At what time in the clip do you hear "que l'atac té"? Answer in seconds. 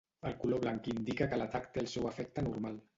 1.35-1.85